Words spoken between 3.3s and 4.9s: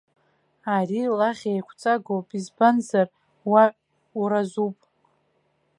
уа уразуп.